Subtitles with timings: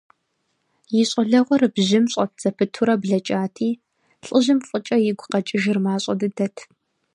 [0.99, 3.69] И щӀалэгъуэр бжьым щӀэт зэпытурэ блэкӀати,
[4.25, 6.55] лӀыжьым фӀыкӀэ игу къэкӀыжыр мащӀэ дыдэт.